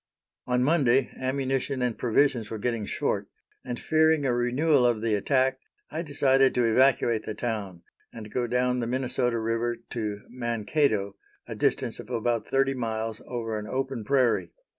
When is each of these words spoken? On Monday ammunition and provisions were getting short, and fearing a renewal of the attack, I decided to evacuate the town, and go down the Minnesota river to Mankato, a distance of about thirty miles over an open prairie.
On 0.47 0.63
Monday 0.63 1.11
ammunition 1.15 1.83
and 1.83 1.95
provisions 1.95 2.49
were 2.49 2.57
getting 2.57 2.85
short, 2.87 3.27
and 3.63 3.79
fearing 3.79 4.25
a 4.25 4.33
renewal 4.33 4.83
of 4.83 5.03
the 5.03 5.13
attack, 5.13 5.59
I 5.91 6.01
decided 6.01 6.55
to 6.55 6.65
evacuate 6.65 7.25
the 7.27 7.35
town, 7.35 7.83
and 8.11 8.33
go 8.33 8.47
down 8.47 8.79
the 8.79 8.87
Minnesota 8.87 9.37
river 9.37 9.75
to 9.91 10.21
Mankato, 10.27 11.17
a 11.47 11.53
distance 11.53 11.99
of 11.99 12.09
about 12.09 12.47
thirty 12.47 12.73
miles 12.73 13.21
over 13.27 13.59
an 13.59 13.67
open 13.67 14.03
prairie. 14.03 14.49